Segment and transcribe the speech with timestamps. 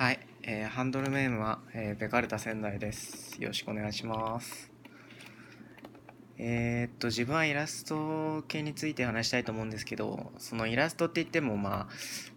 [0.00, 3.36] はい、えーハンドルネームは、えーベカルタ仙台です。
[3.38, 4.72] よろしくお願いします。
[6.38, 11.88] えーっと、自分はイラスト系について話したいと思うんですけど、そのイラストって言っても、まあ、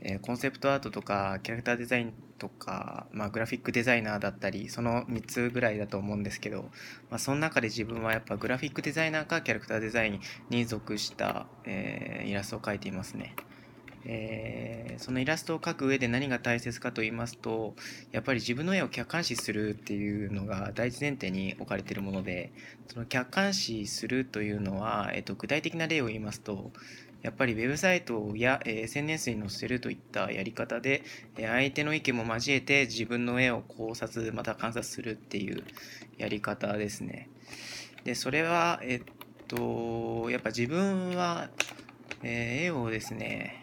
[0.00, 6.62] えーコンセプトアートとか、キャラクターデザインとか、まあ、グラフィックデザイナーだったり、その3つぐらいだと思うんですけど、
[7.10, 13.36] まあ、その中で自分はやっぱグラフィックデザイナーかキャラクターデザインに属した、えーイラストを描いていますね。
[14.04, 17.74] えーそのイラストを描く上で何が大切かと言いますと
[18.12, 22.52] やっぱり自分の絵を客観視するっていうのが第一前提に置かれているもので
[22.88, 26.70] その客観視するというのは、えっと、具体的な例を言いますと
[27.22, 31.02] やっぱりウェブサイトや、えー SNS に載せるといったやり方で、
[31.36, 35.64] えー相手の意見も交えて自分の絵を考察また観察するっていう
[36.18, 37.28] やり方ですね。
[38.04, 39.02] でそれはえっ
[39.48, 41.48] とやっぱ自分は、
[42.22, 43.59] えー絵をですね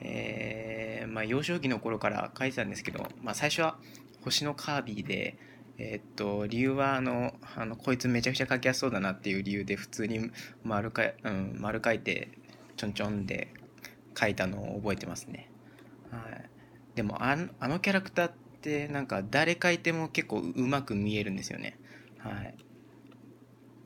[0.00, 3.78] えーまあ、幼少期の頃から描いてたんですけど、まあ、最初は
[4.24, 5.36] 星のカービィで、
[5.78, 10.30] えーっと理由はあのあのこいつめちゃくちゃ描きやすそうだなっていう理由で普通に
[10.64, 12.28] 丸か、うん、丸描いて
[12.76, 13.48] ちょんちょんで
[14.14, 15.50] 描いたのを覚えてますね、
[16.10, 16.48] はい、
[16.96, 21.78] でもあんあのキャラクターってなんか誰描いても結構うまく見えるんですよね。
[22.18, 22.54] はい。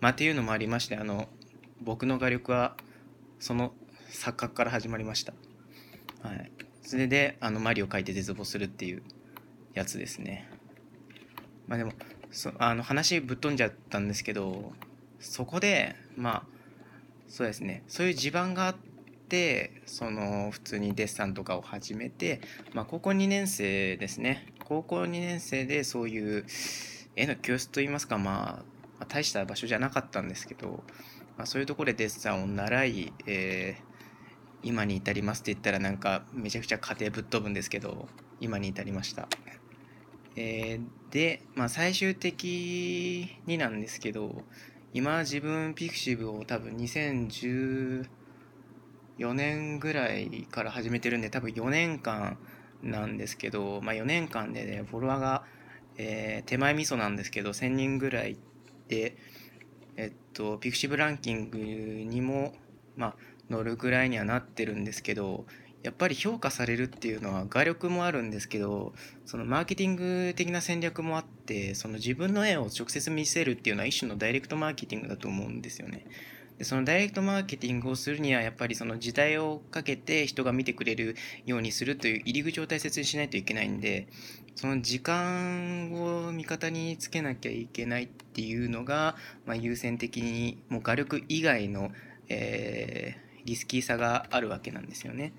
[0.01, 1.29] まあっていうのもありましてあの
[1.81, 2.77] 僕の画力は
[3.39, 3.75] その
[4.11, 5.35] 錯覚から始まりました。
[6.23, 6.51] はい、
[6.83, 9.03] それであのマリオ描いて絶望するっていう
[9.75, 10.49] やつですね。
[11.67, 11.93] まあでも
[12.31, 14.73] そあの話ぶっ飛んじゃったんですけど
[15.21, 16.43] そこでまあ
[17.29, 17.83] そうですね。
[17.89, 18.77] そういう地盤があっ
[19.29, 22.41] てその普通にデッサンとかを始めて、
[22.75, 24.47] まあ、高校2年生ですね。
[24.65, 26.47] 高校2年生でそういう
[27.17, 28.65] 絵の教室といいますか、まあ、
[28.99, 30.85] まあ大した場所じゃなかったんですけど、
[31.37, 33.92] まあ、そういうところでデッサンを習い、えー
[34.63, 38.09] 今に至りますって言ったらなんかめちゃくちゃ家庭ぶっ飛ぶんですけど
[38.41, 39.29] 今に至りました、
[40.37, 44.43] えーで、まあ、最終的になんですけど
[44.95, 48.07] 今自分ピクシブを多分2014
[49.35, 52.39] 年ぐらいから始めてるんで多分4年間
[52.83, 55.45] なんですけど、まあ、4年間でねフォロワーが、
[55.99, 58.39] えー手前味噌なんですけど1000人ぐらい
[58.89, 59.17] で
[59.97, 62.55] えっとピクシブランキングにも
[62.97, 63.15] まあ
[63.53, 65.45] 乗るぐらいにはなってるんですけど
[65.83, 68.93] やっぱり評価されるっていうのは画力もあるんですけど
[69.27, 76.07] そのマーケティング的な戦略もあってその自分の絵を直接見せるっていうのは一種のダイレクトマーケティングだと思うんですよね。
[76.59, 84.07] でそのダイレクトマーケティングをするにはやっぱりその時代をかけて人が見てくれるようにするという入り口を大切にしないといけないんで
[84.55, 91.91] その時間を味方につけなきゃいけないっていうのが、まあ、優先的にもう画力以外の、
[92.29, 95.33] えーリスキーさがあるわけなんですよね。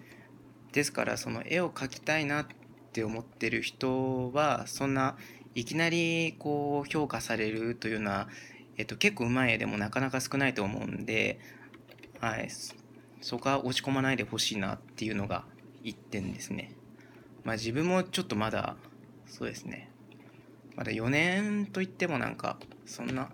[0.71, 2.47] ですからその絵を描きたいなっ
[2.91, 5.15] て思ってる人はそんな
[5.55, 8.27] いきなりこう評価されるというような、
[8.77, 11.39] えっと、結構うまい絵でもなかなか少ないと思うんで、
[12.19, 12.73] はい、そ
[13.21, 15.45] そこは落ち込まないでほしいなっていうのが
[15.83, 16.73] 一点ですね。
[17.43, 18.75] まあ自分もちょっとまだ
[19.27, 19.89] そうですね
[20.75, 23.29] まだ4年といってもなんかそんな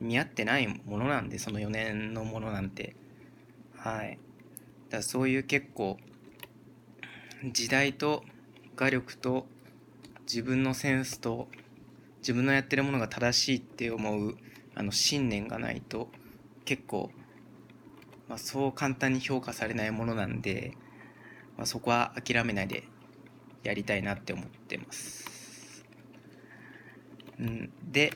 [0.00, 2.96] 見合ってないものなんでその4年のものなんて
[3.82, 4.18] はい。
[4.90, 5.98] だそういう結構
[7.44, 8.22] 時代と
[8.76, 9.46] 画力と
[10.20, 11.48] 自分のセンスと
[12.18, 14.36] 自分のやってるものが正しいって思う
[14.76, 16.08] あの信念がないと
[16.64, 17.10] 結構、
[18.28, 20.74] まあ、そう簡単に評価されないものなんで、
[21.56, 22.84] まあ、そこは諦めないで
[23.64, 25.84] やりたいなって思ってます。
[27.40, 28.12] うん、で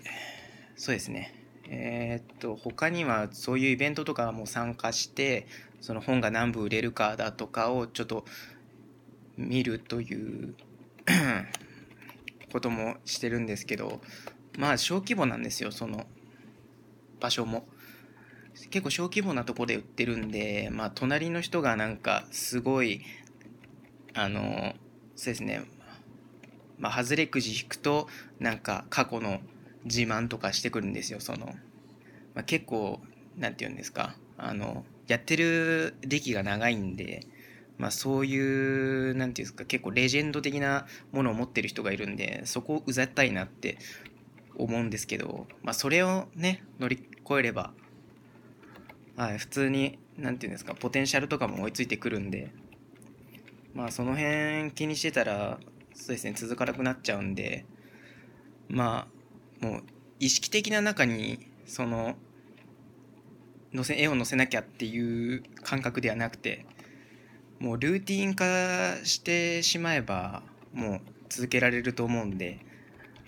[0.77, 1.46] そうですね。
[1.69, 5.47] えーっと他にはそういうイベントとかも参加して
[5.81, 8.25] その本が何部売れるかだとかをちょっと
[9.37, 10.55] 見るという
[12.53, 14.01] こともしてるんですけど
[14.59, 16.07] まあ小規模なんですよその
[17.21, 17.67] 場所も。
[18.71, 23.03] 結構小規模なとこで売ってるんでまあ隣の人がなんかすごい
[24.15, 24.75] あの
[25.15, 25.63] そうですね。
[26.79, 28.09] まあ外れくじ引くと
[28.39, 29.41] なんか過去の
[29.87, 31.47] 自慢とかしてくるんですよその、
[32.35, 33.01] まあ、結構
[33.37, 34.17] なんて言うんですか。
[34.39, 37.27] あのやってる歴が長いんで
[37.79, 43.79] まあ、そういうなんていうんですか結構レジェンド的なものを持ってる人がいるんでそこをうざったいなって
[44.57, 47.73] 思うんですけど、まあ、それをね乗り越えれば、
[49.17, 52.51] はい、普通になんていうんですかポテンシャルとかも追いついてくるんで
[53.75, 55.59] まあその辺気にしてたら
[55.95, 57.67] そうですね続かなくなっちゃうんで
[58.69, 59.16] まあ
[59.61, 59.83] もう
[60.21, 62.17] 意識的な中にその
[63.75, 66.67] 載せ絵を載せなきゃっていう感覚ではなくて
[67.59, 70.43] もうルーティン化してしまえば
[70.73, 72.61] もう続けられると思うんで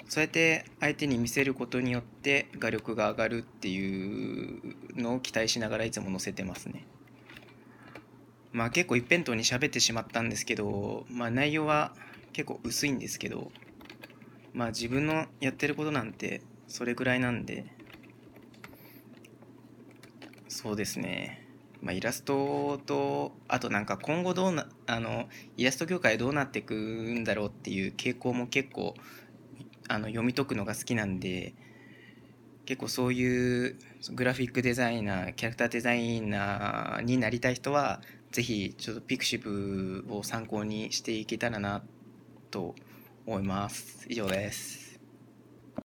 [0.09, 6.87] そうやって相手に見せることによって画力が上がるっていうのを期待しながらいつも載せてますね。
[8.53, 11.93] まあ結構一辺倒に喋ってしまったんですけど、まあ内容は
[12.33, 13.53] 結構薄いんですけど、
[14.53, 17.67] まあ自分のやってることなんてそれぐらいなんで、
[20.49, 21.47] そうですね。
[21.81, 28.95] まあ、イラストとあとなんか今後どうなあのイラスト業界どうなっていくんだろうっていう傾向も結構
[29.89, 31.55] あの読み解くのが好きなんで
[32.67, 33.77] 結構そういう
[34.13, 38.01] グラフィックデザイナーキャラクターデザイナーになりたい人は
[38.33, 41.83] ぜひちょっとピクシブを参考にしていけたらな
[42.51, 42.75] と
[43.29, 44.07] 思います。
[44.09, 44.88] 以上です。